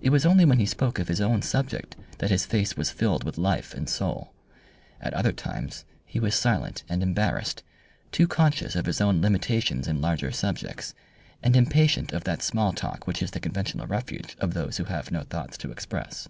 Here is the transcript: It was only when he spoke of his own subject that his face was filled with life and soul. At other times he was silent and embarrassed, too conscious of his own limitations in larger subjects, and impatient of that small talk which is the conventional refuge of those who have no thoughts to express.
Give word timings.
It 0.00 0.08
was 0.08 0.24
only 0.24 0.46
when 0.46 0.58
he 0.58 0.64
spoke 0.64 0.98
of 0.98 1.08
his 1.08 1.20
own 1.20 1.42
subject 1.42 1.94
that 2.20 2.30
his 2.30 2.46
face 2.46 2.74
was 2.74 2.88
filled 2.88 3.22
with 3.22 3.36
life 3.36 3.74
and 3.74 3.86
soul. 3.86 4.32
At 4.98 5.12
other 5.12 5.30
times 5.30 5.84
he 6.06 6.18
was 6.18 6.34
silent 6.34 6.84
and 6.88 7.02
embarrassed, 7.02 7.62
too 8.10 8.26
conscious 8.26 8.74
of 8.76 8.86
his 8.86 9.02
own 9.02 9.20
limitations 9.20 9.86
in 9.86 10.00
larger 10.00 10.32
subjects, 10.32 10.94
and 11.42 11.54
impatient 11.54 12.14
of 12.14 12.24
that 12.24 12.40
small 12.42 12.72
talk 12.72 13.06
which 13.06 13.20
is 13.22 13.32
the 13.32 13.40
conventional 13.40 13.86
refuge 13.86 14.38
of 14.40 14.54
those 14.54 14.78
who 14.78 14.84
have 14.84 15.10
no 15.10 15.20
thoughts 15.22 15.58
to 15.58 15.70
express. 15.70 16.28